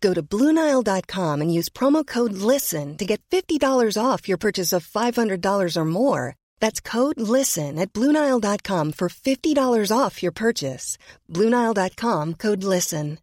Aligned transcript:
Go 0.00 0.14
to 0.14 0.22
Bluenile.com 0.22 1.40
and 1.40 1.52
use 1.52 1.68
promo 1.68 2.06
code 2.06 2.32
LISTEN 2.32 2.96
to 2.98 3.04
get 3.04 3.20
$50 3.30 3.58
off 4.02 4.28
your 4.28 4.38
purchase 4.38 4.72
of 4.72 4.86
$500 4.86 5.76
or 5.76 5.84
more. 5.84 6.36
That's 6.60 6.80
code 6.80 7.20
LISTEN 7.20 7.78
at 7.78 7.92
Bluenile.com 7.92 8.92
for 8.92 9.08
$50 9.08 9.96
off 9.96 10.22
your 10.22 10.32
purchase. 10.32 10.98
Bluenile.com 11.32 12.34
code 12.34 12.62
LISTEN. 12.62 13.18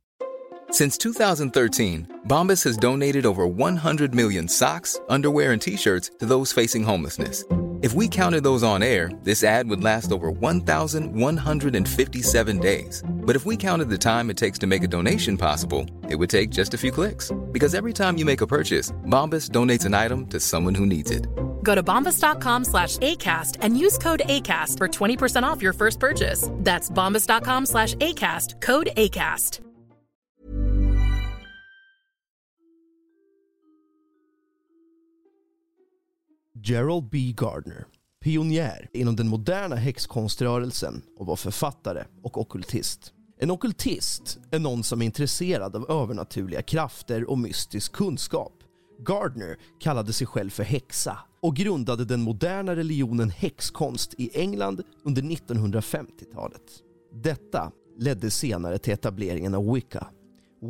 Since 0.71 0.97
2013, 0.97 2.21
Bombas 2.27 2.63
has 2.63 2.77
donated 2.77 3.27
over 3.27 3.45
100 3.45 4.15
million 4.15 4.47
socks, 4.47 4.99
underwear, 5.07 5.51
and 5.51 5.61
t 5.61 5.77
shirts 5.77 6.09
to 6.17 6.25
those 6.25 6.51
facing 6.51 6.83
homelessness. 6.83 7.45
If 7.83 7.93
we 7.93 8.07
counted 8.07 8.43
those 8.43 8.63
on 8.63 8.81
air, 8.81 9.11
this 9.23 9.43
ad 9.43 9.69
would 9.69 9.83
last 9.83 10.11
over 10.11 10.31
1,157 10.31 12.59
days. 12.59 13.03
But 13.25 13.35
if 13.35 13.45
we 13.45 13.57
counted 13.57 13.89
the 13.89 13.97
time 13.97 14.29
it 14.29 14.37
takes 14.37 14.59
to 14.59 14.67
make 14.67 14.83
a 14.83 14.87
donation 14.87 15.37
possible, 15.37 15.85
it 16.09 16.15
would 16.15 16.29
take 16.29 16.49
just 16.49 16.73
a 16.73 16.77
few 16.77 16.91
clicks. 16.91 17.31
Because 17.51 17.75
every 17.75 17.93
time 17.93 18.17
you 18.17 18.25
make 18.25 18.41
a 18.41 18.47
purchase, 18.47 18.91
Bombas 19.07 19.49
donates 19.49 19.85
an 19.85 19.93
item 19.93 20.27
to 20.27 20.39
someone 20.39 20.75
who 20.75 20.85
needs 20.85 21.11
it. 21.11 21.27
Go 21.63 21.75
to 21.75 21.83
bombas.com 21.83 22.65
slash 22.65 22.97
ACAST 22.97 23.57
and 23.61 23.77
use 23.77 23.97
code 23.97 24.21
ACAST 24.25 24.77
for 24.77 24.87
20% 24.87 25.43
off 25.43 25.61
your 25.61 25.73
first 25.73 25.99
purchase. 25.99 26.49
That's 26.59 26.89
bombas.com 26.89 27.65
slash 27.65 27.95
ACAST, 27.95 28.61
code 28.61 28.89
ACAST. 28.95 29.59
Gerald 36.63 37.11
B. 37.11 37.33
Gardner, 37.33 37.87
pionjär 38.23 38.89
inom 38.93 39.15
den 39.15 39.27
moderna 39.27 39.75
häxkonströrelsen 39.75 41.01
och 41.17 41.25
var 41.25 41.35
författare 41.35 42.03
och 42.23 42.37
okultist. 42.37 43.13
En 43.39 43.51
okultist 43.51 44.39
är 44.51 44.59
någon 44.59 44.83
som 44.83 45.01
är 45.01 45.05
intresserad 45.05 45.75
av 45.75 45.91
övernaturliga 45.91 46.61
krafter 46.61 47.29
och 47.29 47.37
mystisk 47.37 47.91
kunskap. 47.91 48.53
Gardner 49.05 49.57
kallade 49.79 50.13
sig 50.13 50.27
själv 50.27 50.49
för 50.49 50.63
häxa 50.63 51.17
och 51.41 51.55
grundade 51.55 52.05
den 52.05 52.21
moderna 52.21 52.75
religionen 52.75 53.29
häxkonst 53.29 54.13
i 54.17 54.39
England 54.39 54.81
under 55.05 55.21
1950-talet. 55.21 56.61
Detta 57.23 57.71
ledde 57.97 58.31
senare 58.31 58.77
till 58.77 58.93
etableringen 58.93 59.55
av 59.55 59.73
Wicca. 59.73 60.07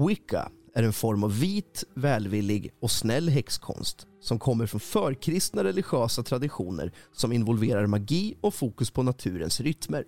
Wicca 0.08 0.52
är 0.76 0.84
en 0.84 0.94
form 0.94 1.24
av 1.24 1.40
vit, 1.40 1.84
välvillig 1.96 2.74
och 2.82 2.92
snäll 2.92 3.30
häxkonst 3.30 4.08
som 4.24 4.40
kommer 4.40 4.66
från 4.66 4.80
förkristna 4.80 5.64
religiösa 5.64 6.24
traditioner 6.24 6.92
som 7.12 7.32
involverar 7.32 7.86
magi 7.86 8.36
och 8.42 8.54
fokus 8.54 8.92
på 8.92 9.04
naturens 9.04 9.62
rytmer. 9.62 10.06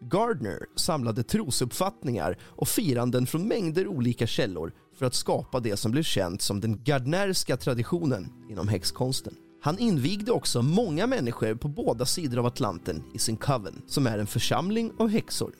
Gardner 0.00 0.58
samlade 0.76 1.22
trosuppfattningar 1.22 2.38
och 2.42 2.68
firanden 2.68 3.26
från 3.26 3.48
mängder 3.48 3.86
olika 3.86 4.26
källor 4.26 4.72
för 4.98 5.06
att 5.06 5.14
skapa 5.14 5.60
det 5.60 5.76
som 5.76 5.92
blev 5.92 6.02
känt 6.02 6.42
som 6.42 6.60
den 6.60 6.84
gardnerska 6.84 7.56
traditionen 7.56 8.32
inom 8.50 8.68
häxkonsten. 8.68 9.34
Han 9.62 9.78
invigde 9.78 10.32
också 10.32 10.62
många 10.62 11.06
människor 11.06 11.54
på 11.54 11.68
båda 11.68 12.06
sidor 12.06 12.38
av 12.38 12.46
Atlanten 12.46 13.02
i 13.14 13.18
sin 13.18 13.36
coven, 13.36 13.82
som 13.86 14.06
är 14.06 14.18
en 14.18 14.26
församling 14.26 14.92
av 14.98 15.08
häxor. 15.08 15.52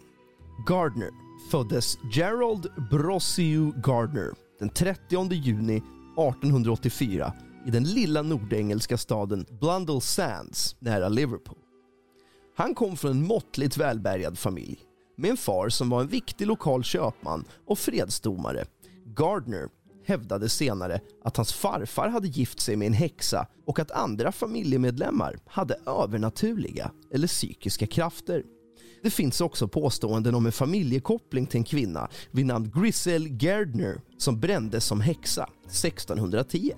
Gardner 0.66 1.10
föddes 1.50 1.98
Gerald 2.12 2.66
Brossiu 2.90 3.72
Gardner 3.76 4.30
den 4.58 4.68
30 4.68 5.32
juni 5.32 5.76
1884 5.76 7.32
i 7.66 7.70
den 7.70 7.84
lilla 7.84 8.22
nordengelska 8.22 8.98
staden 8.98 9.46
Blundell 9.60 10.00
Sands 10.00 10.76
nära 10.78 11.08
Liverpool. 11.08 11.58
Han 12.56 12.74
kom 12.74 12.96
från 12.96 13.10
en 13.10 13.26
måttligt 13.26 13.76
välbärgad 13.76 14.38
familj 14.38 14.78
med 15.16 15.30
en 15.30 15.36
far 15.36 15.68
som 15.68 15.90
var 15.90 16.00
en 16.00 16.08
viktig 16.08 16.46
lokal 16.46 16.84
köpman 16.84 17.44
och 17.66 17.78
fredsdomare. 17.78 18.64
Gardner 19.16 19.68
hävdade 20.06 20.48
senare 20.48 21.00
att 21.24 21.36
hans 21.36 21.52
farfar 21.52 22.08
hade 22.08 22.28
gift 22.28 22.60
sig 22.60 22.76
med 22.76 22.86
en 22.86 22.92
häxa 22.92 23.46
och 23.66 23.78
att 23.78 23.90
andra 23.90 24.32
familjemedlemmar 24.32 25.38
hade 25.46 25.78
övernaturliga 25.86 26.90
eller 27.12 27.28
psykiska 27.28 27.86
krafter. 27.86 28.42
Det 29.02 29.10
finns 29.10 29.40
också 29.40 29.68
påståenden 29.68 30.34
om 30.34 30.46
en 30.46 30.52
familjekoppling 30.52 31.46
till 31.46 31.58
en 31.58 31.64
kvinna 31.64 32.08
vid 32.30 32.46
namn 32.46 32.72
Grisel 32.74 33.28
Gardner 33.28 34.00
som 34.18 34.40
brändes 34.40 34.84
som 34.84 35.00
häxa 35.00 35.48
1610. 35.66 36.72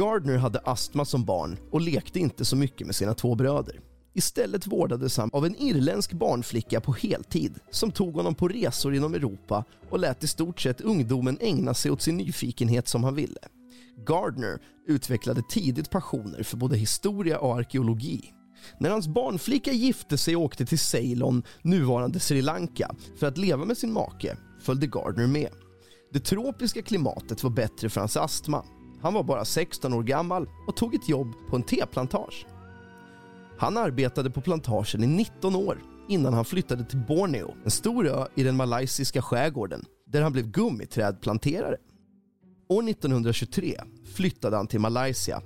Gardner 0.00 0.36
hade 0.36 0.58
astma 0.58 1.04
som 1.04 1.24
barn 1.24 1.58
och 1.70 1.80
lekte 1.80 2.18
inte 2.18 2.44
så 2.44 2.56
mycket 2.56 2.86
med 2.86 2.96
sina 2.96 3.14
två 3.14 3.34
bröder. 3.34 3.80
Istället 4.14 4.66
vårdades 4.66 5.16
han 5.16 5.30
av 5.32 5.46
en 5.46 5.56
irländsk 5.56 6.12
barnflicka 6.12 6.80
på 6.80 6.92
heltid 6.92 7.58
som 7.70 7.90
tog 7.90 8.14
honom 8.14 8.34
på 8.34 8.48
resor 8.48 8.94
inom 8.94 9.14
Europa 9.14 9.64
och 9.90 9.98
lät 9.98 10.24
i 10.24 10.26
stort 10.26 10.60
sett 10.60 10.80
ungdomen 10.80 11.38
ägna 11.40 11.74
sig 11.74 11.90
åt 11.90 12.02
sin 12.02 12.16
nyfikenhet 12.16 12.88
som 12.88 13.04
han 13.04 13.14
ville. 13.14 13.40
Gardner 14.06 14.58
utvecklade 14.86 15.42
tidigt 15.50 15.90
passioner 15.90 16.42
för 16.42 16.56
både 16.56 16.76
historia 16.76 17.38
och 17.38 17.56
arkeologi. 17.56 18.32
När 18.78 18.90
hans 18.90 19.08
barnflicka 19.08 19.72
gifte 19.72 20.18
sig 20.18 20.36
och 20.36 20.42
åkte 20.42 20.66
till 20.66 20.78
Ceylon, 20.78 21.42
nuvarande 21.62 22.20
Sri 22.20 22.42
Lanka, 22.42 22.94
för 23.18 23.26
att 23.26 23.38
leva 23.38 23.64
med 23.64 23.78
sin 23.78 23.92
make 23.92 24.36
följde 24.60 24.86
Gardner 24.86 25.26
med. 25.26 25.50
Det 26.12 26.20
tropiska 26.20 26.82
klimatet 26.82 27.42
var 27.42 27.50
bättre 27.50 27.88
för 27.88 28.00
hans 28.00 28.16
astma. 28.16 28.64
Han 29.02 29.14
var 29.14 29.22
bara 29.22 29.44
16 29.44 29.92
år 29.92 30.02
gammal 30.02 30.48
och 30.66 30.76
tog 30.76 30.94
ett 30.94 31.08
jobb 31.08 31.32
på 31.50 31.56
en 31.56 31.62
teplantage. 31.62 32.46
Han 33.58 33.76
arbetade 33.76 34.30
på 34.30 34.40
plantagen 34.40 35.04
i 35.04 35.06
19 35.06 35.56
år 35.56 35.82
innan 36.08 36.34
han 36.34 36.44
flyttade 36.44 36.84
till 36.84 36.98
Borneo, 37.08 37.54
en 37.64 37.70
stor 37.70 38.08
ö 38.08 38.26
i 38.34 38.42
den 38.42 38.56
malaysiska 38.56 39.22
skärgården, 39.22 39.84
där 40.06 40.22
han 40.22 40.32
blev 40.32 40.50
gummiträdplanterare. 40.50 41.76
År 42.68 42.88
1923 42.88 43.80
flyttade 44.14 44.56
han 44.56 44.66
till 44.66 44.80
Malaysia. 44.80 45.42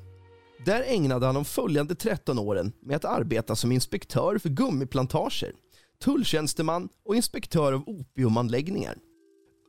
Där 0.64 0.84
ägnade 0.86 1.26
han 1.26 1.34
de 1.34 1.44
följande 1.44 1.94
13 1.94 2.38
åren 2.38 2.72
med 2.82 2.96
att 2.96 3.04
arbeta 3.04 3.56
som 3.56 3.72
inspektör 3.72 4.38
för 4.38 4.48
gummiplantager, 4.48 5.52
tulltjänsteman 6.04 6.88
och 7.04 7.16
inspektör 7.16 7.72
av 7.72 7.82
opiumanläggningar. 7.86 8.98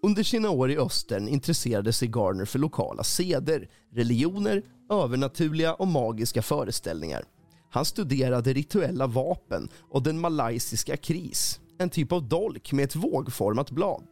Under 0.05 0.23
sina 0.23 0.49
år 0.49 0.71
i 0.71 0.77
östern 0.77 1.27
intresserade 1.27 1.93
sig 1.93 2.07
Garner 2.07 2.45
för 2.45 2.59
lokala 2.59 3.03
seder, 3.03 3.69
religioner, 3.93 4.63
övernaturliga 4.91 5.73
och 5.73 5.88
magiska 5.88 6.41
föreställningar. 6.41 7.23
Han 7.71 7.85
studerade 7.85 8.53
rituella 8.53 9.07
vapen 9.07 9.69
och 9.91 10.03
den 10.03 10.19
malaysiska 10.19 10.97
kris, 10.97 11.59
en 11.79 11.90
typ 11.90 12.11
av 12.11 12.28
dolk 12.28 12.72
med 12.72 12.85
ett 12.85 12.96
vågformat 12.96 13.72
blad. 13.72 14.03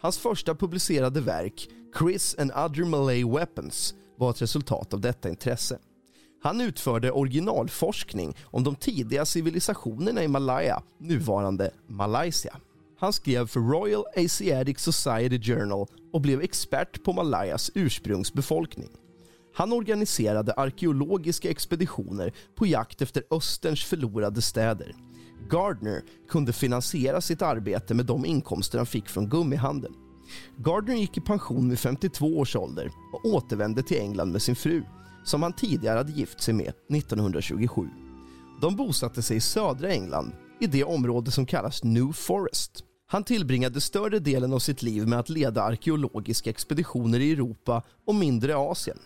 Hans 0.00 0.18
första 0.18 0.54
publicerade 0.54 1.20
verk, 1.20 1.68
Chris 1.98 2.36
and 2.38 2.50
Other 2.50 2.84
Malay 2.84 3.24
Weapons, 3.24 3.94
var 4.18 4.30
ett 4.30 4.42
resultat 4.42 4.94
av 4.94 5.00
detta 5.00 5.28
intresse. 5.28 5.78
Han 6.42 6.60
utförde 6.60 7.12
originalforskning 7.12 8.36
om 8.44 8.64
de 8.64 8.74
tidiga 8.74 9.24
civilisationerna 9.24 10.22
i 10.22 10.28
Malaya, 10.28 10.82
nuvarande 10.98 11.70
Malaysia. 11.86 12.56
Han 13.02 13.12
skrev 13.12 13.46
för 13.46 13.60
Royal 13.60 14.04
Asiatic 14.16 14.80
Society 14.80 15.40
Journal 15.40 15.86
och 16.12 16.20
blev 16.20 16.40
expert 16.40 17.04
på 17.04 17.12
Malayas 17.12 17.70
ursprungsbefolkning. 17.74 18.88
Han 19.54 19.72
organiserade 19.72 20.52
arkeologiska 20.52 21.50
expeditioner 21.50 22.32
på 22.54 22.66
jakt 22.66 23.02
efter 23.02 23.22
Österns 23.30 23.84
förlorade 23.84 24.42
städer. 24.42 24.94
Gardner 25.50 26.02
kunde 26.28 26.52
finansiera 26.52 27.20
sitt 27.20 27.42
arbete 27.42 27.94
med 27.94 28.06
de 28.06 28.24
inkomster 28.24 28.78
han 28.78 28.86
fick 28.86 29.08
från 29.08 29.28
gummihandeln. 29.28 29.94
Gardner 30.56 30.94
gick 30.94 31.16
i 31.16 31.20
pension 31.20 31.70
vid 31.70 31.78
52 31.78 32.38
års 32.38 32.56
ålder 32.56 32.90
och 33.12 33.34
återvände 33.34 33.82
till 33.82 34.00
England 34.00 34.32
med 34.32 34.42
sin 34.42 34.56
fru, 34.56 34.82
som 35.24 35.42
han 35.42 35.52
tidigare 35.52 35.96
hade 35.96 36.12
gift 36.12 36.42
sig 36.42 36.54
med 36.54 36.72
1927. 36.94 37.88
De 38.60 38.76
bosatte 38.76 39.22
sig 39.22 39.36
i 39.36 39.40
södra 39.40 39.88
England, 39.88 40.32
i 40.60 40.66
det 40.66 40.84
område 40.84 41.30
som 41.30 41.46
kallas 41.46 41.84
New 41.84 42.12
Forest. 42.12 42.84
Han 43.12 43.24
tillbringade 43.24 43.80
större 43.80 44.18
delen 44.18 44.52
av 44.52 44.58
sitt 44.58 44.82
liv 44.82 45.06
med 45.06 45.18
att 45.18 45.28
leda 45.28 45.62
arkeologiska 45.62 46.50
expeditioner 46.50 47.20
i 47.20 47.32
Europa 47.32 47.82
och 48.06 48.14
mindre 48.14 48.56
Asien. 48.56 48.98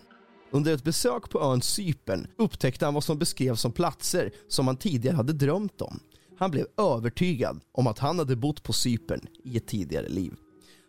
Under 0.51 0.75
ett 0.75 0.85
besök 0.85 1.31
på 1.31 1.41
ön 1.41 1.63
Cypern 1.63 2.27
upptäckte 2.39 2.85
han 2.85 2.95
vad 2.95 3.05
som 3.05 3.19
beskrevs 3.19 3.61
som 3.61 3.73
platser 3.73 4.33
som 4.49 4.67
han 4.67 4.77
tidigare 4.77 5.17
hade 5.17 5.33
drömt 5.33 5.81
om. 5.81 6.01
Han 6.39 6.51
blev 6.51 6.67
övertygad 6.77 7.61
om 7.73 7.87
att 7.87 7.99
han 7.99 8.19
hade 8.19 8.37
bott 8.37 8.63
på 8.63 8.73
Cypern 8.73 9.21
i 9.45 9.57
ett 9.57 9.67
tidigare 9.67 10.09
liv. 10.09 10.35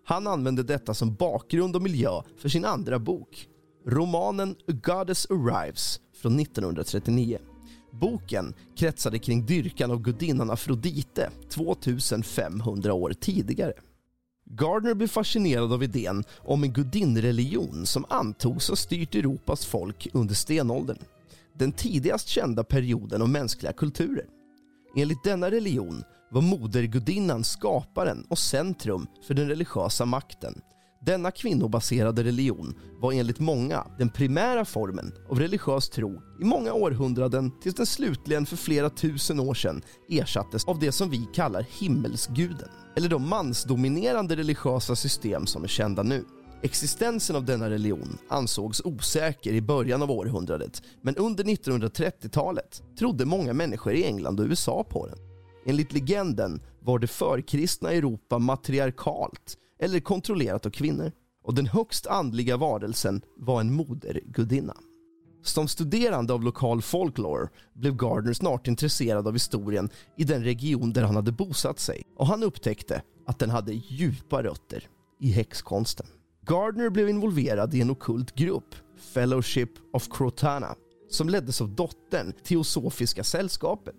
Han 0.06 0.28
använde 0.28 0.64
detta 0.64 0.94
som 0.94 1.16
bakgrund 1.16 1.76
och 1.76 1.82
miljö 1.82 2.22
för 2.38 2.50
sin 2.50 2.66
andra 2.66 3.00
bok, 3.00 3.48
romanen 3.86 4.56
A 4.68 4.72
Goddess 4.84 5.28
Arrives 5.32 6.00
från 6.22 6.40
1939. 6.40 7.40
Boken 7.92 8.54
kretsade 8.76 9.20
kring 9.20 9.46
dyrkan 9.46 9.92
av 9.92 10.02
gudinnan 10.02 10.52
Afrodite 10.52 11.30
2500 11.50 12.94
år 12.94 13.14
tidigare. 13.14 13.74
Gardner 14.50 14.94
blev 14.94 15.08
fascinerad 15.08 15.74
av 15.74 15.84
idén 15.84 16.24
om 16.38 16.64
en 16.64 16.74
gudinnreligion 16.74 17.86
som 17.86 18.06
antogs 18.10 18.70
ha 18.70 18.76
styrt 18.76 19.16
Europas 19.16 19.66
folk 19.66 20.08
under 20.14 20.36
stenåldern. 20.36 20.98
Den 21.54 21.72
tidigast 21.72 22.28
kända 22.28 22.64
perioden 22.64 23.22
av 23.22 23.30
mänskliga 23.30 23.74
kulturer. 23.74 24.26
Enligt 24.96 25.24
denna 25.24 25.52
religion 25.52 26.04
var 26.32 26.42
modergudinnan 26.42 27.44
skaparen 27.44 28.26
och 28.30 28.40
centrum 28.40 29.08
för 29.28 29.34
den 29.34 29.48
religiösa 29.48 30.06
makten. 30.06 30.62
Denna 31.08 31.32
kvinnobaserade 31.32 32.24
religion 32.24 32.76
var 33.00 33.12
enligt 33.12 33.40
många 33.40 33.88
den 33.98 34.10
primära 34.10 34.66
formen 34.66 35.14
av 35.30 35.40
religiös 35.40 35.90
tro 35.90 36.22
i 36.42 36.44
många 36.44 36.74
århundraden 36.74 37.52
tills 37.62 37.76
den 37.76 37.86
slutligen 37.86 38.46
för 38.46 38.56
flera 38.56 38.90
tusen 38.90 39.40
år 39.40 39.54
sedan 39.54 39.82
ersattes 40.10 40.66
av 40.66 40.80
det 40.80 40.92
som 40.92 41.10
vi 41.10 41.28
kallar 41.34 41.66
himmelsguden 41.80 42.70
eller 42.98 43.10
de 43.10 43.30
mansdominerande 43.30 44.36
religiösa 44.36 44.96
system 44.96 45.46
som 45.46 45.64
är 45.64 45.68
kända 45.68 46.04
nu. 46.04 46.26
Existensen 46.62 47.36
av 47.36 47.46
denna 47.46 47.70
religion 47.70 48.18
ansågs 48.30 48.82
osäker 48.86 49.54
i 49.54 49.62
början 49.62 50.02
av 50.02 50.12
århundradet 50.12 50.82
men 51.02 51.16
under 51.16 51.44
1930-talet 51.44 52.84
trodde 53.00 53.26
många 53.26 53.54
människor 53.54 53.94
i 53.94 54.04
England 54.04 54.40
och 54.40 54.46
USA 54.46 54.84
på 54.90 55.08
den. 55.08 55.18
Enligt 55.66 55.94
legenden 55.94 56.62
var 56.80 57.00
det 57.00 57.08
förkristna 57.08 57.92
Europa 57.92 58.40
matriarkalt 58.40 59.58
eller 59.80 60.00
kontrollerat 60.00 60.66
av 60.66 60.70
kvinnor 60.70 61.12
och 61.44 61.54
den 61.54 61.68
högst 61.68 62.08
andliga 62.08 62.58
varelsen 62.58 63.22
var 63.38 63.62
en 63.62 63.74
modergudinna. 63.74 64.78
Som 65.44 65.68
studerande 65.68 66.34
av 66.34 66.44
lokal 66.44 66.82
folklore 66.82 67.50
blev 67.74 67.96
Gardner 67.96 68.34
snart 68.34 68.68
intresserad 68.68 69.28
av 69.28 69.34
historien 69.34 69.90
i 70.18 70.24
den 70.24 70.44
region 70.44 70.94
där 70.94 71.04
han 71.04 71.16
hade 71.16 71.32
bosatt 71.32 71.80
sig 71.80 72.04
och 72.16 72.28
han 72.28 72.44
upptäckte 72.44 73.02
att 73.28 73.40
den 73.40 73.50
hade 73.50 73.74
djupa 73.74 74.44
rötter 74.44 74.88
i 75.20 75.32
häxkonsten. 75.32 76.08
Gardner 76.46 76.90
blev 76.90 77.10
involverad 77.10 77.74
i 77.74 77.82
en 77.82 77.90
okult 77.90 78.36
grupp, 78.36 78.76
Fellowship 79.14 79.70
of 79.94 80.08
Crotana, 80.10 80.76
som 81.10 81.30
leddes 81.30 81.62
av 81.62 81.70
dottern 81.76 82.34
Teosofiska 82.44 83.24
sällskapet. 83.24 83.96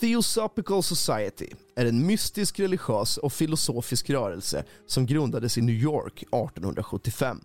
Theosophical 0.00 0.82
Society 0.82 1.48
är 1.76 1.86
en 1.86 2.06
mystisk 2.06 2.60
religiös 2.60 3.16
och 3.16 3.32
filosofisk 3.32 4.10
rörelse 4.10 4.64
som 4.86 5.06
grundades 5.06 5.58
i 5.58 5.60
New 5.60 5.74
York 5.74 6.22
1875. 6.22 7.40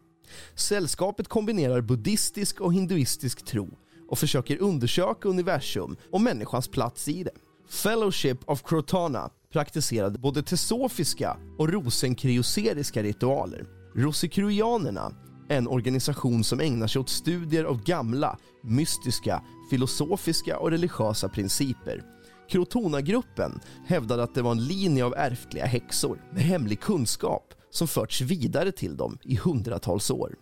Sällskapet 0.56 1.28
kombinerar 1.28 1.82
buddhistisk 1.82 2.62
och 2.62 2.74
hinduistisk 2.74 3.46
tro 3.46 3.78
och 4.10 4.20
försöker 4.20 4.58
undersöka 4.58 5.30
universum 5.30 5.96
och 6.12 6.22
människans 6.22 6.68
plats 6.68 7.08
i 7.08 7.24
det. 7.24 7.32
Fellowship 7.70 8.50
of 8.50 8.64
Crotana 8.64 9.30
praktiserade 9.52 10.20
både 10.20 10.44
tesofiska 10.44 11.38
och 11.58 11.70
rosenkrioseriska 11.70 13.04
ritualer. 13.04 13.66
Rosekruianerna 13.96 15.12
är 15.50 15.58
en 15.58 15.68
organisation 15.68 16.44
som 16.44 16.60
ägnar 16.60 16.88
sig 16.88 17.00
åt 17.00 17.10
studier 17.10 17.64
av 17.64 17.84
gamla, 17.84 18.38
mystiska, 18.64 19.44
filosofiska 19.70 20.60
och 20.60 20.72
religiösa 20.72 21.30
principer. 21.30 22.04
Crotona-gruppen 22.52 23.60
hävdade 23.86 24.24
att 24.24 24.36
det 24.36 24.42
var 24.42 24.52
en 24.52 24.66
linje 24.66 25.06
av 25.06 25.14
ärftliga 25.18 25.66
häxor 25.66 26.22
med 26.34 26.44
hemlig 26.44 26.80
kunskap 26.80 27.54
som 27.70 27.88
förts 27.88 28.22
vidare 28.22 28.72
till 28.72 28.98
dem 28.98 29.18
i 29.24 29.36
hundratals 29.36 30.12
år. 30.12 30.36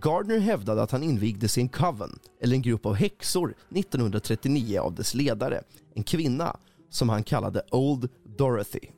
Gardner 0.00 0.38
hävdade 0.38 0.82
att 0.82 0.90
han 0.90 1.02
invigdes 1.02 1.58
i 1.58 1.60
en 1.60 1.68
coven, 1.68 2.18
eller 2.42 2.54
en 2.56 2.62
grupp 2.62 2.86
av 2.86 2.94
häxor, 2.94 3.54
1939 3.70 4.80
av 4.80 4.94
dess 4.94 5.14
ledare, 5.14 5.62
en 5.94 6.02
kvinna 6.02 6.56
som 6.90 7.08
han 7.08 7.22
kallade 7.22 7.62
Old 7.70 8.08
Dorothy. 8.38 8.88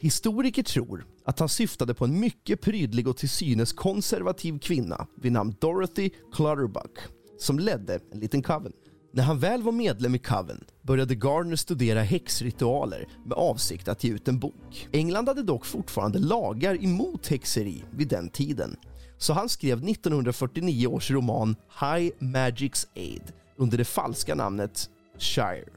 Historiker 0.00 0.62
tror 0.62 1.06
att 1.24 1.38
han 1.38 1.48
syftade 1.48 1.94
på 1.94 2.04
en 2.04 2.20
mycket 2.20 2.60
prydlig 2.60 3.08
och 3.08 3.16
till 3.16 3.30
synes 3.30 3.72
konservativ 3.72 4.58
kvinna 4.58 5.06
vid 5.16 5.32
namn 5.32 5.54
Dorothy 5.60 6.10
Clutterbuck 6.32 6.98
som 7.38 7.58
ledde 7.58 8.00
en 8.12 8.20
liten 8.20 8.42
coven. 8.42 8.72
När 9.16 9.22
han 9.24 9.38
väl 9.38 9.62
var 9.62 9.72
medlem 9.72 10.14
i 10.14 10.18
Coven 10.18 10.64
började 10.82 11.14
Gardner 11.14 11.56
studera 11.56 12.02
häxritualer 12.02 13.08
med 13.24 13.32
avsikt 13.38 13.88
att 13.88 14.04
ge 14.04 14.10
ut 14.10 14.28
en 14.28 14.38
bok. 14.38 14.88
England 14.92 15.28
hade 15.28 15.42
dock 15.42 15.66
fortfarande 15.66 16.18
lagar 16.18 16.84
emot 16.84 17.26
häxeri 17.26 17.84
vid 17.90 18.08
den 18.08 18.28
tiden. 18.28 18.76
Så 19.18 19.32
han 19.32 19.48
skrev 19.48 19.88
1949 19.88 20.86
års 20.86 21.10
roman 21.10 21.56
High 21.80 22.12
Magic's 22.18 22.86
Aid 22.96 23.32
under 23.56 23.78
det 23.78 23.84
falska 23.84 24.34
namnet 24.34 24.90
Shire. 25.18 25.68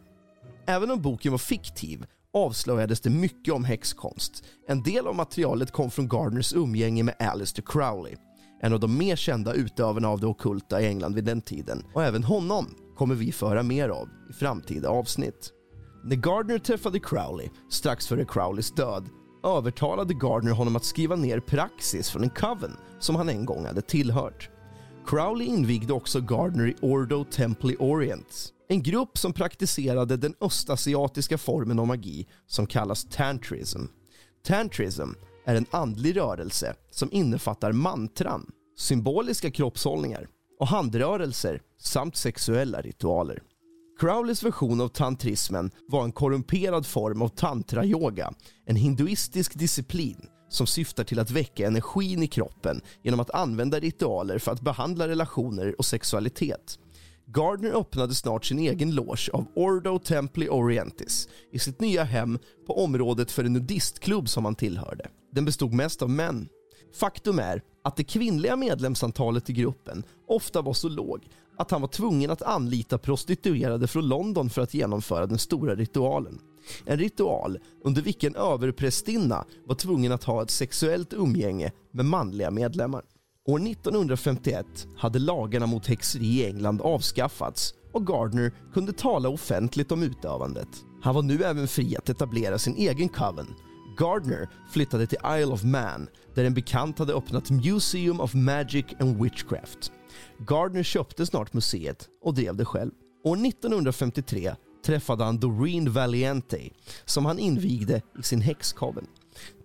Även 0.66 0.92
om 0.92 1.02
boken 1.02 1.32
var 1.32 1.40
fiktiv 1.40 2.06
avslöjades 2.34 3.02
det 3.02 3.10
mycket 3.10 3.54
om 3.54 3.64
häxkonst. 3.64 4.44
En 4.68 4.84
del 4.84 5.08
av 5.08 5.16
materialet 5.16 5.72
kom 5.72 5.92
från 5.92 6.08
Gardners 6.08 6.54
umgänge 6.54 7.04
med 7.04 7.16
Alistair 7.20 7.66
Crowley, 7.66 8.16
en 8.62 8.74
av 8.74 8.80
de 8.80 8.98
mer 8.98 9.16
kända 9.16 9.54
utövarna 9.54 10.10
av 10.10 10.20
det 10.20 10.28
okulta 10.28 10.82
i 10.82 10.88
England 10.88 11.16
vid 11.16 11.24
den 11.24 11.42
tiden. 11.42 11.84
Och 11.94 12.04
även 12.04 12.24
honom 12.24 12.76
kommer 12.96 13.16
vi 13.16 13.32
föra 13.32 13.64
mer 13.64 13.90
av 13.90 14.10
i 14.30 14.34
framtida 14.34 14.90
avsnitt. 14.90 15.54
När 16.04 16.16
Gardner 16.16 16.60
träffade 16.60 17.00
Crowley 17.00 17.50
strax 17.70 18.08
före 18.08 18.26
Crowleys 18.26 18.72
död 18.72 19.10
övertalade 19.44 20.14
Gardner 20.14 20.52
honom 20.52 20.76
att 20.76 20.84
skriva 20.84 21.16
ner 21.16 21.40
praxis 21.40 22.10
från 22.10 22.24
en 22.24 22.30
coven 22.30 22.78
som 23.00 23.16
han 23.16 23.30
en 23.30 23.46
gång 23.46 23.66
hade 23.66 23.82
tillhört. 23.82 24.50
Crowley 25.06 25.48
invigde 25.48 25.94
också 25.94 26.22
Gardner 26.22 26.68
i 26.68 26.76
Ordo 26.82 27.24
Templi 27.24 27.76
Orients, 27.80 28.54
en 28.68 28.84
grupp 28.84 29.18
som 29.18 29.34
praktiserade 29.34 30.18
den 30.18 30.34
östasiatiska 30.42 31.38
formen 31.38 31.80
av 31.80 31.88
magi 31.88 32.28
som 32.48 32.68
kallas 32.68 33.06
tantrism. 33.06 33.82
Tantrism 34.44 35.10
är 35.50 35.56
en 35.56 35.66
andlig 35.72 36.18
rörelse 36.18 36.76
som 36.92 37.12
innefattar 37.12 37.72
mantran, 37.72 38.52
symboliska 38.78 39.52
kroppshållningar 39.52 40.28
och 40.60 40.68
handrörelser 40.68 41.62
samt 41.80 42.16
sexuella 42.16 42.82
ritualer. 42.82 43.42
Crowleys 44.00 44.44
version 44.44 44.82
av 44.82 44.88
tantrismen 44.88 45.72
var 45.88 46.04
en 46.04 46.12
korrumperad 46.12 46.86
form 46.86 47.22
av 47.22 47.28
tantra-yoga, 47.28 48.34
en 48.66 48.76
hinduistisk 48.76 49.60
disciplin 49.60 50.30
som 50.50 50.68
syftar 50.68 51.04
till 51.04 51.20
att 51.20 51.32
väcka 51.32 51.68
energin 51.68 52.24
i 52.24 52.28
kroppen 52.28 52.82
genom 53.04 53.20
att 53.20 53.32
använda 53.32 53.80
ritualer 53.80 54.40
för 54.40 54.52
att 54.52 54.62
behandla 54.62 55.08
relationer 55.08 55.76
och 55.78 55.86
sexualitet. 55.86 56.80
Gardner 57.34 57.72
öppnade 57.72 58.16
snart 58.16 58.46
sin 58.46 58.60
egen 58.60 58.96
loge 58.96 59.30
av 59.34 59.46
Ordo 59.56 60.00
Templi 60.00 60.50
Orientis 60.50 61.30
i 61.52 61.60
sitt 61.60 61.82
nya 61.82 62.04
hem 62.04 62.40
på 62.68 62.84
området 62.84 63.32
för 63.32 63.44
en 63.44 63.54
nudistklubb 63.54 64.30
som 64.30 64.46
han 64.46 64.56
tillhörde. 64.56 65.08
Den 65.32 65.46
bestod 65.46 65.74
mest 65.74 66.02
av 66.02 66.10
män. 66.10 66.50
Faktum 66.94 67.40
är 67.40 67.62
att 67.84 67.96
det 67.96 68.04
kvinnliga 68.04 68.56
medlemsantalet 68.56 69.50
i 69.50 69.54
gruppen 69.54 70.04
ofta 70.28 70.62
var 70.62 70.74
så 70.74 70.90
låg 70.90 71.28
att 71.58 71.72
han 71.72 71.82
var 71.82 71.88
tvungen 71.88 72.32
att 72.32 72.42
anlita 72.42 72.98
prostituerade 72.98 73.88
från 73.88 74.08
London 74.08 74.50
för 74.50 74.62
att 74.62 74.74
genomföra 74.74 75.26
den 75.26 75.38
stora 75.38 75.76
ritualen. 75.76 76.40
En 76.86 77.00
ritual 77.00 77.60
under 77.84 78.02
vilken 78.02 78.36
överprästinna 78.36 79.46
var 79.66 79.76
tvungen 79.76 80.12
att 80.12 80.24
ha 80.24 80.44
ett 80.44 80.52
sexuellt 80.52 81.14
umgänge 81.14 81.72
med 81.92 82.06
manliga 82.06 82.52
medlemmar. 82.52 83.04
År 83.50 83.68
1951 83.68 84.88
hade 84.98 85.20
lagarna 85.20 85.66
mot 85.66 85.88
häxeri 85.88 86.26
i 86.26 86.46
England 86.46 86.82
avskaffats 86.82 87.74
och 87.94 88.08
Gardner 88.08 88.52
kunde 88.74 88.94
tala 88.94 89.30
offentligt 89.30 89.92
om 89.92 90.04
utövandet. 90.04 90.68
Han 91.02 91.16
var 91.16 91.22
nu 91.22 91.44
även 91.44 91.68
fri 91.68 91.98
att 91.98 92.10
etablera 92.10 92.58
sin 92.58 92.76
egen 92.76 93.10
coven. 93.10 93.48
Gardner 93.98 94.50
flyttade 94.72 95.08
till 95.08 95.18
Isle 95.26 95.54
of 95.54 95.64
Man 95.64 96.08
där 96.36 96.44
en 96.44 96.54
bekant 96.54 97.00
hade 97.00 97.14
öppnat 97.14 97.50
Museum 97.50 98.22
of 98.22 98.34
Magic 98.34 98.86
and 99.00 99.24
Witchcraft. 99.24 99.92
Gardner 100.48 100.84
köpte 100.84 101.26
snart 101.26 101.54
museet 101.54 102.08
och 102.24 102.34
drev 102.34 102.56
det 102.56 102.66
själv. 102.66 102.92
År 103.24 103.46
1953 103.46 104.56
träffade 104.86 105.24
han 105.24 105.40
Doreen 105.40 105.92
Valiente 105.92 106.70
som 107.06 107.26
han 107.26 107.40
invigde 107.40 108.02
i 108.20 108.24
sin 108.24 108.42
häxcoven. 108.42 109.08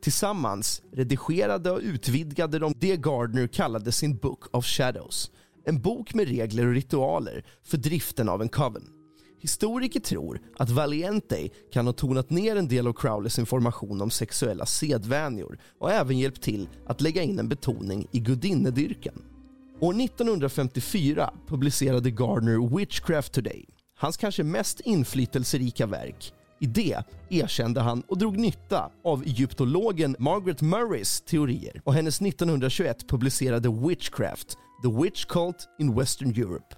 Tillsammans 0.01 0.83
redigerade 0.93 1.71
och 1.71 1.81
utvidgade 1.83 2.59
de 2.59 2.75
det 2.77 2.97
Gardner 2.97 3.47
kallade 3.47 3.93
sin 3.93 4.17
Book 4.17 4.57
of 4.57 4.67
Shadows. 4.67 5.31
En 5.67 5.81
bok 5.81 6.15
med 6.15 6.29
regler 6.29 6.67
och 6.67 6.73
ritualer 6.73 7.45
för 7.63 7.77
driften 7.77 8.29
av 8.29 8.43
en 8.43 8.49
coven. 8.49 8.83
Historiker 9.41 10.01
tror 10.01 10.41
att 10.57 10.71
Valiente 10.71 11.49
kan 11.73 11.87
ha 11.87 11.93
tonat 11.93 12.31
ner 12.31 12.57
en 12.57 12.69
del 12.69 12.87
av 12.87 12.93
Crowleys 12.93 13.39
information 13.39 14.03
om 14.03 14.11
sexuella 14.11 14.67
sedvänjor 14.67 15.59
och 15.79 15.93
även 15.93 16.19
hjälpt 16.19 16.43
till 16.43 16.69
att 16.87 17.01
lägga 17.01 17.23
in 17.23 17.39
en 17.39 17.49
betoning 17.49 18.07
i 18.13 18.21
gudinnedyrkan. 18.21 19.23
År 19.81 20.01
1954 20.01 21.31
publicerade 21.47 22.11
Gardner 22.11 22.77
Witchcraft 22.77 23.33
Today, 23.33 23.65
hans 23.97 24.17
kanske 24.17 24.43
mest 24.43 24.81
inflytelserika 24.81 25.87
verk. 25.87 26.33
I 26.65 26.67
det 26.67 27.03
erkände 27.31 27.81
han 27.81 28.01
och 28.01 28.19
drog 28.19 28.39
nytta 28.39 28.91
av 29.05 29.23
egyptologen 29.23 30.17
Margaret 30.19 30.63
Murrays 30.63 31.21
teorier 31.21 31.81
och 31.85 31.95
hennes 31.95 32.21
1921 32.21 33.09
publicerade 33.09 33.69
Witchcraft, 33.69 34.57
The 34.83 35.03
Witch 35.03 35.25
Cult 35.25 35.69
in 35.79 35.95
Western 35.95 36.31
Europe. 36.31 36.77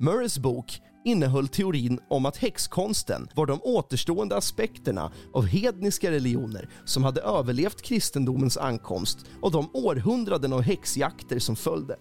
Murrays 0.00 0.38
bok 0.38 0.80
innehöll 1.04 1.48
teorin 1.48 2.00
om 2.10 2.26
att 2.26 2.36
häxkonsten 2.36 3.28
var 3.34 3.46
de 3.46 3.60
återstående 3.62 4.36
aspekterna 4.36 5.12
av 5.32 5.46
hedniska 5.46 6.10
religioner 6.10 6.68
som 6.84 7.04
hade 7.04 7.20
överlevt 7.20 7.82
kristendomens 7.82 8.56
ankomst 8.56 9.18
och 9.42 9.52
de 9.52 9.70
århundraden 9.74 10.52
av 10.52 10.60
häxjakter 10.62 11.38
som 11.38 11.56
följde. 11.56 11.96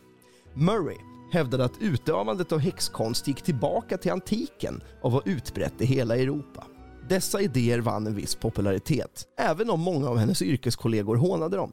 Murray 0.53 0.97
hävdade 1.31 1.65
att 1.65 1.81
utövandet 1.81 2.51
av 2.51 2.59
häxkonst 2.59 3.27
gick 3.27 3.41
tillbaka 3.41 3.97
till 3.97 4.11
antiken 4.11 4.83
och 5.01 5.11
var 5.11 5.21
utbrett 5.25 5.81
i 5.81 5.85
hela 5.85 6.17
Europa. 6.17 6.67
Dessa 7.09 7.41
idéer 7.41 7.79
vann 7.79 8.07
en 8.07 8.15
viss 8.15 8.35
popularitet, 8.35 9.27
även 9.37 9.69
om 9.69 9.79
många 9.79 10.09
av 10.09 10.17
hennes 10.17 10.41
yrkeskollegor 10.41 11.15
hånade 11.15 11.57
dem. 11.57 11.71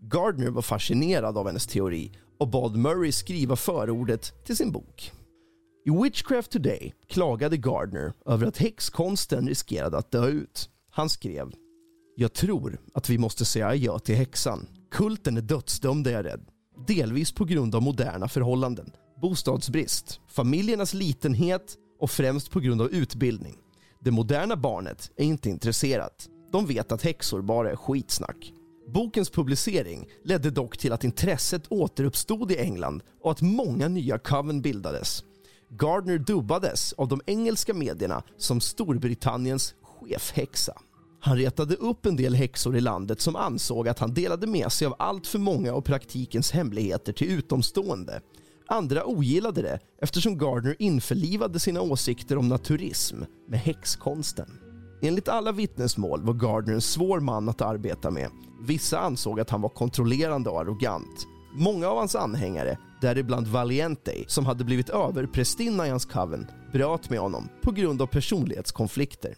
Gardner 0.00 0.50
var 0.50 0.62
fascinerad 0.62 1.38
av 1.38 1.46
hennes 1.46 1.66
teori 1.66 2.12
och 2.38 2.48
bad 2.48 2.76
Murray 2.76 3.12
skriva 3.12 3.56
förordet 3.56 4.44
till 4.44 4.56
sin 4.56 4.72
bok. 4.72 5.12
I 5.86 5.90
Witchcraft 6.02 6.50
Today 6.50 6.94
klagade 7.08 7.56
Gardner 7.56 8.12
över 8.26 8.46
att 8.46 8.58
häxkonsten 8.58 9.48
riskerade 9.48 9.98
att 9.98 10.10
dö 10.10 10.26
ut. 10.26 10.70
Han 10.90 11.08
skrev 11.08 11.52
“Jag 12.16 12.32
tror 12.32 12.78
att 12.94 13.10
vi 13.10 13.18
måste 13.18 13.44
säga 13.44 13.68
adjö 13.68 13.98
till 13.98 14.16
häxan. 14.16 14.66
Kulten 14.90 15.36
är 15.36 15.42
dödsdömd 15.42 16.06
är 16.06 16.12
jag 16.12 16.24
rädd. 16.24 16.48
Delvis 16.86 17.32
på 17.32 17.44
grund 17.44 17.74
av 17.74 17.82
moderna 17.82 18.28
förhållanden, 18.28 18.92
bostadsbrist, 19.22 20.20
familjernas 20.28 20.94
litenhet 20.94 21.76
och 22.00 22.10
främst 22.10 22.50
på 22.50 22.60
grund 22.60 22.82
av 22.82 22.90
utbildning. 22.90 23.56
Det 24.04 24.10
moderna 24.10 24.56
barnet 24.56 25.10
är 25.16 25.24
inte 25.24 25.50
intresserat. 25.50 26.28
De 26.52 26.66
vet 26.66 26.92
att 26.92 27.02
häxor 27.02 27.42
bara 27.42 27.70
är 27.70 27.76
skitsnack. 27.76 28.52
Bokens 28.88 29.30
publicering 29.30 30.08
ledde 30.24 30.50
dock 30.50 30.78
till 30.78 30.92
att 30.92 31.04
intresset 31.04 31.62
återuppstod 31.68 32.52
i 32.52 32.58
England 32.58 33.02
och 33.22 33.30
att 33.30 33.40
många 33.40 33.88
nya 33.88 34.18
coven 34.18 34.62
bildades. 34.62 35.24
Gardner 35.68 36.18
dubbades 36.18 36.92
av 36.92 37.08
de 37.08 37.20
engelska 37.26 37.74
medierna 37.74 38.22
som 38.36 38.60
Storbritanniens 38.60 39.74
chefhäxa. 39.82 40.72
Han 41.20 41.36
retade 41.36 41.74
upp 41.74 42.06
en 42.06 42.16
del 42.16 42.34
häxor 42.34 42.76
i 42.76 42.80
landet 42.80 43.20
som 43.20 43.36
ansåg 43.36 43.88
att 43.88 43.98
han 43.98 44.14
delade 44.14 44.46
med 44.46 44.72
sig 44.72 44.86
av 44.86 44.94
allt 44.98 45.26
för 45.26 45.38
många 45.38 45.72
av 45.72 45.80
praktikens 45.80 46.50
hemligheter 46.52 47.12
till 47.12 47.30
utomstående. 47.30 48.20
Andra 48.72 49.04
ogillade 49.04 49.62
det 49.62 49.78
eftersom 50.02 50.38
Gardner 50.38 50.76
införlivade 50.78 51.60
sina 51.60 51.80
åsikter 51.80 52.36
om 52.36 52.48
naturism 52.48 53.16
med 53.48 53.60
häxkonsten. 53.60 54.46
Enligt 55.02 55.28
alla 55.28 55.52
vittnesmål 55.52 56.22
var 56.22 56.34
Gardner 56.34 56.74
en 56.74 56.80
svår 56.80 57.20
man 57.20 57.48
att 57.48 57.60
arbeta 57.60 58.10
med. 58.10 58.30
Vissa 58.66 58.98
ansåg 58.98 59.40
att 59.40 59.50
han 59.50 59.62
var 59.62 59.68
kontrollerande 59.68 60.50
och 60.50 60.60
arrogant. 60.60 61.26
Många 61.54 61.88
av 61.88 61.98
hans 61.98 62.14
anhängare, 62.14 62.78
däribland 63.00 63.46
Valiente 63.46 64.14
som 64.26 64.46
hade 64.46 64.64
blivit 64.64 64.90
överprästinna 64.90 65.86
i 65.86 65.90
hans 65.90 66.04
coven, 66.04 66.46
bröt 66.72 67.10
med 67.10 67.18
honom 67.18 67.48
på 67.62 67.72
grund 67.72 68.02
av 68.02 68.06
personlighetskonflikter. 68.06 69.34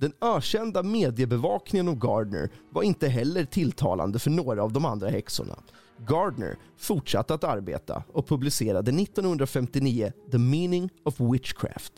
Den 0.00 0.12
ökända 0.20 0.82
mediebevakningen 0.82 1.88
av 1.88 1.94
Gardner 1.94 2.50
var 2.70 2.82
inte 2.82 3.08
heller 3.08 3.44
tilltalande 3.44 4.18
för 4.18 4.30
några 4.30 4.62
av 4.62 4.72
de 4.72 4.84
andra 4.84 5.08
häxorna. 5.08 5.56
Gardner 5.98 6.56
fortsatte 6.76 7.34
att 7.34 7.44
arbeta 7.44 8.02
och 8.12 8.26
publicerade 8.26 8.90
1959 8.90 10.12
The 10.30 10.38
Meaning 10.38 10.90
of 11.04 11.20
Witchcraft. 11.20 11.92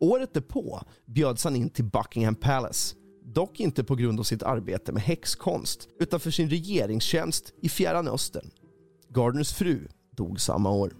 Året 0.00 0.34
därpå 0.34 0.82
bjöds 1.06 1.44
han 1.44 1.56
in 1.56 1.70
till 1.70 1.84
Buckingham 1.84 2.34
Palace 2.34 2.96
dock 3.24 3.60
inte 3.60 3.84
på 3.84 3.94
grund 3.94 4.20
av 4.20 4.24
sitt 4.24 4.42
arbete 4.42 4.92
med 4.92 5.02
häxkonst 5.02 5.88
utan 6.00 6.20
för 6.20 6.30
sin 6.30 6.50
regeringstjänst 6.50 7.52
i 7.62 7.68
Fjärran 7.68 8.08
Östern. 8.08 8.50
Gardners 9.08 9.52
fru 9.52 9.88
dog 10.10 10.40
samma 10.40 10.70
år. 10.70 10.92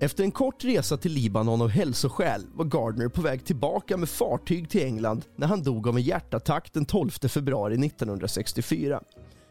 Efter 0.00 0.24
en 0.24 0.30
kort 0.30 0.64
resa 0.64 0.96
till 0.96 1.12
Libanon 1.12 1.62
av 1.62 1.68
hälsoskäl 1.68 2.46
var 2.54 2.64
Gardner 2.64 3.08
på 3.08 3.22
väg 3.22 3.44
tillbaka 3.44 3.96
med 3.96 4.08
fartyg 4.08 4.70
till 4.70 4.82
England 4.82 5.24
när 5.36 5.46
han 5.46 5.62
dog 5.62 5.88
av 5.88 5.96
en 5.96 6.02
hjärtattack 6.02 6.72
den 6.72 6.84
12 6.84 7.10
februari 7.10 7.86
1964. 7.86 9.02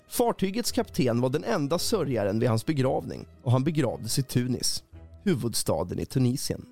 Fartygets 0.09 0.71
kapten 0.71 1.21
var 1.21 1.29
den 1.29 1.43
enda 1.43 1.79
sörjaren 1.79 2.39
vid 2.39 2.49
hans 2.49 2.65
begravning 2.65 3.27
och 3.43 3.51
han 3.51 3.63
begravdes 3.63 4.19
i 4.19 4.23
Tunis, 4.23 4.83
huvudstaden 5.23 5.99
i 5.99 6.05
Tunisien. 6.05 6.65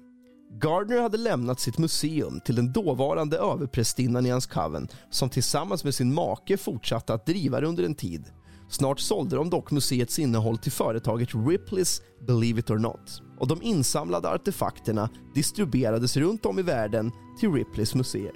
Gardner 0.62 1.01
hade 1.01 1.17
lämnat 1.17 1.60
sitt 1.60 1.77
museum 1.77 2.39
till 2.39 2.56
den 2.56 2.72
dåvarande 2.72 3.38
överprästinnan 3.38 4.25
i 4.25 4.29
hans 4.29 4.46
coven 4.46 4.88
som 5.10 5.29
tillsammans 5.29 5.84
med 5.84 5.96
sin 5.96 6.13
make 6.13 6.58
fortsatte 6.58 7.13
att 7.13 7.25
driva 7.25 7.62
det 7.62 7.67
under 7.67 7.84
en 7.84 7.96
tid. 7.96 8.25
Snart 8.70 9.00
sålde 9.00 9.36
de 9.36 9.50
dock 9.50 9.72
museets 9.72 10.20
innehåll 10.20 10.58
till 10.58 10.72
företaget 10.72 11.29
Ripley's 11.29 12.01
Believe 12.27 12.60
It 12.60 12.70
or 12.70 12.77
Not 12.77 13.22
och 13.39 13.48
de 13.48 13.62
insamlade 13.62 14.29
artefakterna 14.29 15.10
distribuerades 15.36 16.17
runt 16.17 16.46
om 16.46 16.60
i 16.60 16.62
världen 16.62 17.12
till 17.39 17.51
Ripleys 17.51 17.96
museer. 17.96 18.34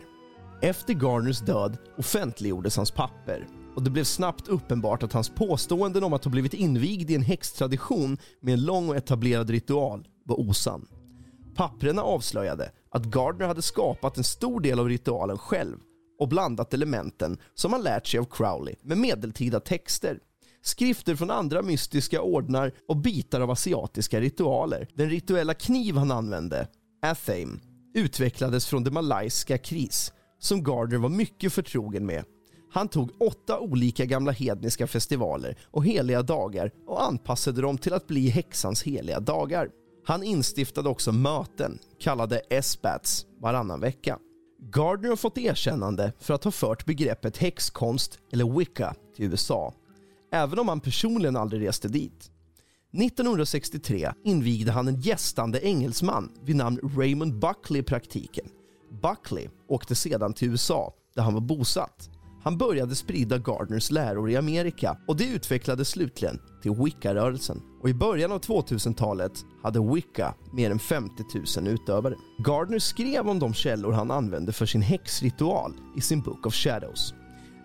Efter 0.62 0.94
Garners 0.94 1.40
död 1.40 1.78
offentliggjordes 1.98 2.78
hans 2.78 2.92
papper 2.92 3.48
och 3.76 3.84
det 3.84 3.90
blev 3.90 4.04
snabbt 4.04 4.48
uppenbart 4.48 5.04
att 5.04 5.14
hans 5.14 5.30
påståenden 5.30 6.04
om 6.04 6.14
att 6.14 6.24
ha 6.24 6.32
blivit 6.32 6.54
invigd 6.54 7.12
i 7.12 7.16
en 7.16 7.22
häxtradition 7.22 8.18
med 8.42 8.54
en 8.54 8.66
lång 8.66 8.90
och 8.90 8.96
etablerad 8.96 9.50
ritual 9.50 10.08
var 10.26 10.40
osann. 10.40 10.88
Papprena 11.56 12.02
avslöjade 12.02 12.72
att 12.92 13.06
Gardner 13.06 13.48
hade 13.48 13.62
skapat 13.62 14.18
en 14.18 14.24
stor 14.24 14.62
del 14.62 14.80
av 14.80 14.90
ritualen 14.90 15.38
själv 15.38 15.78
och 16.20 16.28
blandat 16.28 16.74
elementen 16.74 17.38
som 17.56 17.74
han 17.74 17.84
lärt 17.84 18.08
sig 18.08 18.20
av 18.20 18.26
Crowley 18.26 18.76
med 18.82 18.98
medeltida 18.98 19.60
texter, 19.60 20.20
skrifter 20.62 21.16
från 21.16 21.32
andra 21.32 21.62
mystiska 21.62 22.22
ordnar 22.22 22.72
och 22.88 22.98
bitar 22.98 23.42
av 23.42 23.52
asiatiska 23.52 24.20
ritualer. 24.20 24.88
Den 24.94 25.10
rituella 25.10 25.54
kniv 25.54 25.96
han 25.96 26.12
använde, 26.12 26.68
Athame, 27.02 27.60
utvecklades 27.94 28.66
från 28.66 28.84
det 28.84 28.92
malaysiska 28.92 29.58
kris 29.58 30.14
som 30.40 30.64
Gardner 30.64 30.98
var 30.98 31.10
mycket 31.10 31.54
förtrogen 31.54 32.06
med. 32.06 32.26
Han 32.72 32.88
tog 32.88 33.12
åtta 33.20 33.60
olika 33.60 34.06
gamla 34.06 34.32
hedniska 34.32 34.88
festivaler 34.88 35.58
och 35.72 35.86
heliga 35.86 36.22
dagar 36.22 36.72
och 36.88 37.04
anpassade 37.04 37.62
dem 37.62 37.78
till 37.78 37.94
att 37.94 38.08
bli 38.08 38.30
häxans 38.30 38.84
heliga 38.84 39.20
dagar. 39.20 39.70
Han 40.06 40.24
instiftade 40.24 40.90
också 40.90 41.12
möten, 41.12 41.80
kallade 42.00 42.42
S-bats, 42.50 43.26
varannan 43.40 43.80
vecka. 43.80 44.20
Gardner 44.60 45.10
har 45.10 45.16
fått 45.16 45.38
erkännande 45.38 46.14
för 46.20 46.34
att 46.34 46.44
ha 46.44 46.52
fört 46.52 46.86
begreppet 46.86 47.38
häxkonst, 47.38 48.20
eller 48.32 48.58
wicca, 48.58 48.96
till 49.16 49.26
USA, 49.26 49.74
även 50.34 50.60
om 50.60 50.68
han 50.68 50.80
personligen 50.80 51.38
aldrig 51.38 51.68
reste 51.68 51.88
dit. 51.88 52.32
1963 52.94 54.12
invigde 54.24 54.72
han 54.72 54.88
en 54.88 55.02
gästande 55.02 55.66
engelsman 55.66 56.32
vid 56.44 56.56
namn 56.56 56.80
Raymond 56.98 57.40
Buckley 57.40 57.82
i 57.82 57.84
praktiken. 57.84 58.46
Buckley 59.02 59.48
åkte 59.68 59.96
sedan 59.96 60.34
till 60.34 60.50
USA, 60.50 60.94
där 61.16 61.24
han 61.24 61.34
var 61.34 61.42
bosatt. 61.42 62.10
Han 62.44 62.58
började 62.58 62.96
sprida 62.96 63.38
Gardners 63.38 63.92
läror 63.92 64.30
i 64.30 64.38
Amerika 64.38 64.98
och 65.08 65.18
det 65.18 65.28
utvecklades 65.28 65.90
slutligen 65.90 66.40
till 66.62 66.72
Wicca-rörelsen. 66.72 67.62
Och 67.82 67.90
i 67.90 67.94
början 67.94 68.32
av 68.32 68.42
2000-talet 68.42 69.32
hade 69.64 69.94
Wicca 69.94 70.36
mer 70.54 70.72
än 70.72 70.80
50 70.80 71.24
000 71.60 71.68
utövare. 71.68 72.16
Gardner 72.38 72.80
skrev 72.80 73.30
om 73.30 73.40
de 73.40 73.54
källor 73.54 73.92
han 73.92 74.12
använde 74.12 74.54
för 74.54 74.66
sin 74.66 74.82
häxritual 74.82 75.74
i 75.98 76.02
sin 76.02 76.22
Book 76.22 76.46
of 76.46 76.54
Shadows. 76.54 77.14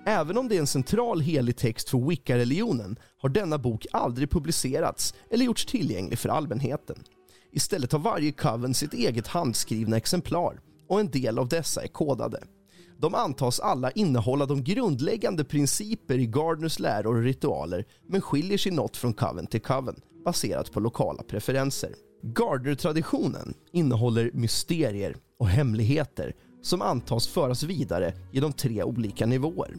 Även 0.06 0.38
om 0.38 0.48
det 0.48 0.56
är 0.56 0.60
en 0.60 0.66
central 0.66 1.20
helig 1.20 1.56
text 1.56 1.90
för 1.90 1.98
Wicca-religionen 1.98 2.96
har 3.18 3.28
denna 3.28 3.58
bok 3.58 3.86
aldrig 3.92 4.30
publicerats 4.30 5.14
eller 5.30 5.44
gjorts 5.44 5.66
tillgänglig 5.66 6.18
för 6.18 6.28
allmänheten. 6.28 6.96
Istället 7.52 7.92
har 7.92 7.98
varje 7.98 8.32
coven 8.32 8.74
sitt 8.74 8.94
eget 8.94 9.26
handskrivna 9.26 9.96
exemplar 9.96 10.60
och 10.88 11.00
en 11.00 11.10
del 11.10 11.38
av 11.38 11.48
dessa 11.48 11.82
är 11.82 11.88
kodade. 11.88 12.42
De 12.98 13.14
antas 13.14 13.60
alla 13.60 13.90
innehålla 13.90 14.46
de 14.46 14.64
grundläggande 14.64 15.44
principer 15.44 16.18
i 16.18 16.26
Gardners 16.26 16.78
läror 16.78 17.16
och 17.16 17.22
ritualer 17.22 17.84
men 18.08 18.20
skiljer 18.20 18.58
sig 18.58 18.72
något 18.72 18.96
från 18.96 19.14
coven 19.14 19.46
till 19.46 19.60
coven 19.60 20.00
baserat 20.24 20.72
på 20.72 20.80
lokala 20.80 21.22
preferenser. 21.22 21.90
Gardner-traditionen 22.22 23.54
innehåller 23.72 24.30
mysterier 24.34 25.16
och 25.38 25.48
hemligheter 25.48 26.34
som 26.62 26.82
antas 26.82 27.28
föras 27.28 27.62
vidare 27.62 28.14
genom 28.32 28.52
tre 28.52 28.82
olika 28.82 29.26
nivåer. 29.26 29.76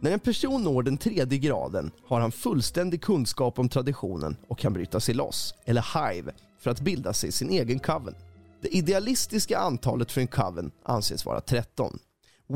När 0.00 0.10
en 0.10 0.20
person 0.20 0.62
når 0.62 0.82
den 0.82 0.96
tredje 0.96 1.38
graden 1.38 1.90
har 2.06 2.20
han 2.20 2.32
fullständig 2.32 3.02
kunskap 3.02 3.58
om 3.58 3.68
traditionen 3.68 4.36
och 4.48 4.58
kan 4.58 4.72
bryta 4.72 5.00
sig 5.00 5.14
loss, 5.14 5.54
eller 5.64 6.10
hive, 6.12 6.32
för 6.60 6.70
att 6.70 6.80
bilda 6.80 7.12
sig 7.12 7.32
sin 7.32 7.50
egen 7.50 7.78
coven. 7.78 8.14
Det 8.62 8.68
idealistiska 8.68 9.58
antalet 9.58 10.12
för 10.12 10.20
en 10.20 10.26
coven 10.26 10.70
anses 10.84 11.26
vara 11.26 11.40
13. 11.40 11.98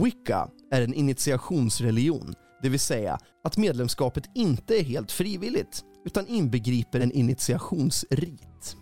Wicca 0.05 0.49
är 0.71 0.83
en 0.83 0.95
initiationsreligion, 0.95 2.35
det 2.63 2.69
vill 2.69 2.81
säga 2.81 3.19
att 3.45 3.57
medlemskapet 3.57 4.25
inte 4.35 4.81
är 4.81 4.83
helt 4.83 5.13
frivilligt 5.13 5.85
utan 6.05 6.27
inbegriper 6.27 7.01
en 7.01 7.13
initiationsrit. 7.13 8.77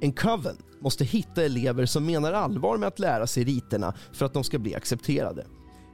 En 0.00 0.12
coven 0.12 0.56
måste 0.80 1.04
hitta 1.04 1.44
elever 1.44 1.86
som 1.86 2.06
menar 2.06 2.32
allvar 2.32 2.78
med 2.78 2.86
att 2.86 2.98
lära 2.98 3.26
sig 3.26 3.44
riterna 3.44 3.94
för 4.12 4.26
att 4.26 4.34
de 4.34 4.44
ska 4.44 4.58
bli 4.58 4.74
accepterade. 4.74 5.46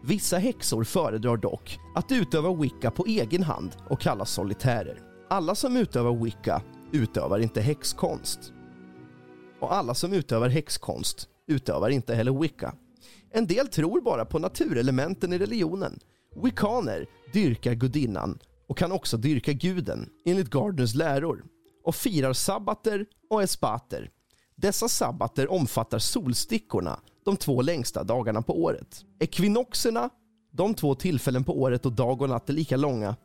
Vissa 0.04 0.38
häxor 0.38 0.84
föredrar 0.84 1.36
dock 1.36 1.78
att 1.94 2.12
utöva 2.12 2.54
wicca 2.54 2.90
på 2.90 3.06
egen 3.06 3.42
hand 3.42 3.76
och 3.90 4.00
kallas 4.00 4.30
solitärer. 4.30 4.98
Alla 5.30 5.54
som 5.54 5.76
utövar 5.76 6.24
wicca 6.24 6.62
utövar 6.92 7.38
inte 7.38 7.60
häxkonst. 7.60 8.52
Och 9.60 9.74
alla 9.74 9.94
som 9.94 10.12
utövar 10.12 10.48
häxkonst 10.48 11.28
utövar 11.46 11.90
inte 11.90 12.14
heller 12.14 12.40
wicca. 12.40 12.74
En 13.36 13.46
del 13.46 13.68
tror 13.68 14.00
bara 14.00 14.24
på 14.24 14.38
naturelementen 14.38 15.32
i 15.32 15.38
religionen. 15.38 15.98
Wiccaner 16.42 17.06
dyrkar 17.32 17.74
gudinnan 17.74 18.38
och 18.68 18.78
kan 18.78 18.92
också 18.92 19.16
dyrka 19.16 19.52
guden 19.52 20.08
enligt 20.24 20.50
Gardners 20.50 20.94
läror 20.94 21.44
och 21.84 21.94
firar 21.94 22.32
sabbater 22.32 23.06
och 23.30 23.42
espater. 23.42 24.10
Dessa 24.56 24.88
sabbater 24.88 25.52
omfattar 25.52 25.98
solstickorna, 25.98 27.00
de 27.24 27.36
två 27.36 27.62
längsta 27.62 28.04
dagarna 28.04 28.42
på 28.42 28.62
året. 28.62 29.04
Ekvinoxerna, 29.20 30.10
de 30.52 30.74
två 30.74 30.94
tillfällen 30.94 31.44
på 31.44 31.60
året 31.60 31.82
då 31.82 31.90
dag 31.90 32.22
och 32.22 32.28
natt 32.28 32.48
är 32.48 32.52
lika 32.52 32.76
långa. 32.76 33.16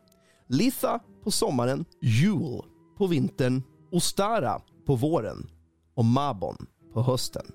Litha 0.47 0.99
på 1.23 1.31
sommaren, 1.31 1.85
Jul 2.01 2.61
på 2.97 3.07
vintern, 3.07 3.63
Ostara 3.91 4.61
på 4.85 4.95
våren 4.95 5.49
och 5.95 6.05
Mabon 6.05 6.65
på 6.93 7.01
hösten. 7.01 7.45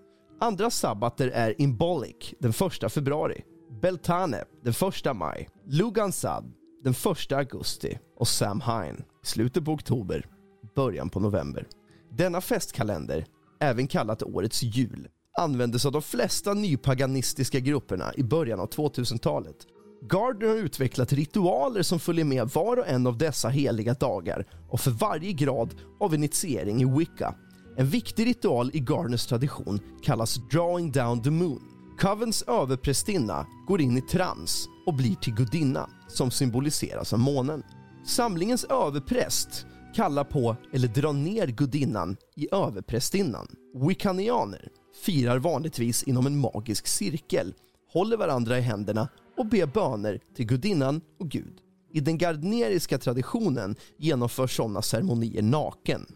Andra 0.40 0.70
sabbater 0.70 1.28
är 1.28 1.60
Imbolic 1.62 2.34
den 2.38 2.50
1 2.50 2.92
februari, 2.92 3.42
Beltane 3.82 4.44
den 4.62 4.74
1 5.06 5.16
maj, 5.16 5.48
Lugansad 5.66 6.52
den 6.84 6.92
1 6.92 7.32
augusti 7.32 7.98
och 8.16 8.28
Samhain 8.28 9.04
i 9.22 9.26
slutet 9.26 9.64
på 9.64 9.72
oktober, 9.72 10.26
början 10.74 11.10
på 11.10 11.20
november. 11.20 11.66
Denna 12.10 12.40
festkalender, 12.40 13.26
även 13.60 13.86
kallat 13.86 14.22
årets 14.22 14.62
jul, 14.62 15.08
användes 15.38 15.86
av 15.86 15.92
de 15.92 16.02
flesta 16.02 16.54
nypaganistiska 16.54 17.60
grupperna 17.60 18.12
i 18.16 18.22
början 18.22 18.60
av 18.60 18.68
2000-talet. 18.68 19.56
Gardner 20.02 20.48
har 20.48 20.56
utvecklat 20.56 21.12
ritualer 21.12 21.82
som 21.82 22.00
följer 22.00 22.24
med 22.24 22.48
var 22.48 22.76
och 22.76 22.88
en 22.88 23.06
av 23.06 23.18
dessa 23.18 23.48
heliga 23.48 23.94
dagar 23.94 24.46
och 24.70 24.80
för 24.80 24.90
varje 24.90 25.32
grad 25.32 25.74
av 26.00 26.14
initiering 26.14 26.82
i 26.82 26.98
Wicca. 26.98 27.34
En 27.76 27.86
viktig 27.86 28.26
ritual 28.26 28.70
i 28.74 28.80
Gardners 28.80 29.26
tradition 29.26 29.80
kallas 30.02 30.40
“drawing 30.50 30.92
down 30.92 31.22
the 31.22 31.30
moon”. 31.30 31.60
Covens 31.98 32.42
överprästinna 32.42 33.46
går 33.66 33.80
in 33.80 33.98
i 33.98 34.00
trans 34.00 34.68
och 34.86 34.94
blir 34.94 35.14
till 35.14 35.34
gudinna 35.34 35.90
som 36.08 36.30
symboliseras 36.30 37.12
av 37.12 37.18
månen. 37.18 37.62
Samlingens 38.06 38.64
överpräst 38.64 39.66
kallar 39.94 40.24
på 40.24 40.56
eller 40.72 40.88
drar 40.88 41.12
ner 41.12 41.46
gudinnan 41.46 42.16
i 42.36 42.48
överprästinnan. 42.52 43.46
Wiccanianer 43.88 44.68
firar 45.04 45.38
vanligtvis 45.38 46.02
inom 46.02 46.26
en 46.26 46.38
magisk 46.38 46.86
cirkel, 46.86 47.54
håller 47.92 48.16
varandra 48.16 48.58
i 48.58 48.60
händerna 48.60 49.08
och 49.36 49.46
ber 49.46 49.66
böner 49.66 50.20
till 50.36 50.46
gudinnan 50.46 51.00
och 51.20 51.30
Gud. 51.30 51.60
I 51.92 52.00
den 52.00 52.18
gardneriska 52.18 52.98
traditionen 52.98 53.76
genomförs 53.98 54.56
sådana 54.56 54.82
ceremonier 54.82 55.42
naken. 55.42 56.06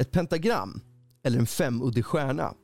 Ett 0.00 0.10
pentagram, 0.10 0.80
eller 1.28 1.38
en 1.38 1.46
femuddig 1.46 2.04
stjärna, 2.04 2.54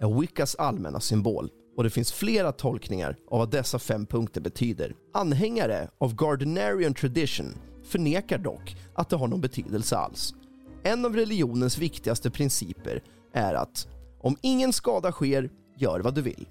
är 0.00 0.20
Wiccas 0.20 0.54
allmänna 0.54 1.00
symbol 1.00 1.50
och 1.76 1.84
det 1.84 1.90
finns 1.90 2.12
flera 2.12 2.52
tolkningar 2.52 3.16
av 3.30 3.38
vad 3.38 3.50
dessa 3.50 3.78
fem 3.78 4.06
punkter 4.06 4.40
betyder. 4.40 4.94
Anhängare 5.14 5.88
av 5.98 6.14
Gardenerian 6.14 6.94
tradition 6.94 7.54
förnekar 7.84 8.38
dock 8.38 8.76
att 8.94 9.08
det 9.08 9.16
har 9.16 9.28
någon 9.28 9.40
betydelse 9.40 9.96
alls. 9.96 10.34
En 10.82 11.04
av 11.04 11.16
religionens 11.16 11.78
viktigaste 11.78 12.30
principer 12.30 13.02
är 13.32 13.54
att 13.54 13.88
om 14.20 14.36
ingen 14.40 14.72
skada 14.72 15.12
sker, 15.12 15.50
gör 15.76 16.00
vad 16.00 16.14
du 16.14 16.22
vill. 16.22 16.48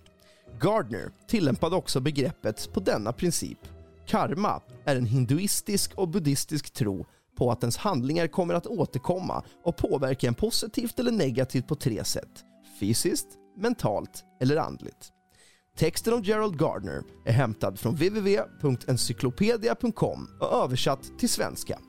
Gardner 0.59 1.11
tillämpade 1.27 1.75
också 1.75 1.99
begreppet 1.99 2.69
på 2.73 2.79
denna 2.79 3.13
princip. 3.13 3.59
Karma 4.07 4.61
är 4.85 4.95
en 4.95 5.05
hinduistisk 5.05 5.93
och 5.95 6.07
buddhistisk 6.07 6.73
tro 6.73 7.05
på 7.41 7.51
att 7.51 7.63
ens 7.63 7.77
handlingar 7.77 8.27
kommer 8.27 8.53
att 8.53 8.67
återkomma 8.67 9.43
och 9.63 9.77
påverka 9.77 10.27
en 10.27 10.33
positivt 10.33 10.99
eller 10.99 11.11
negativt 11.11 11.67
på 11.67 11.75
tre 11.75 12.03
sätt. 12.03 12.43
Fysiskt, 12.79 13.27
mentalt 13.57 14.23
eller 14.41 14.57
andligt. 14.57 15.11
Texten 15.77 16.13
om 16.13 16.23
Gerald 16.23 16.59
Gardner 16.59 17.03
är 17.25 17.31
hämtad 17.31 17.79
från 17.79 17.95
www.encyklopedia.com 17.95 20.27
och 20.39 20.63
översatt 20.63 21.19
till 21.19 21.29
svenska. 21.29 21.79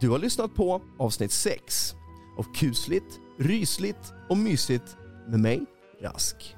Du 0.00 0.08
har 0.08 0.18
lyssnat 0.18 0.54
på 0.54 0.82
avsnitt 0.98 1.32
6 1.32 1.94
av 2.38 2.54
kusligt, 2.54 3.20
rysligt 3.38 4.12
och 4.28 4.36
mysigt 4.36 4.96
med 5.28 5.40
mig, 5.40 5.66
Rask. 6.02 6.57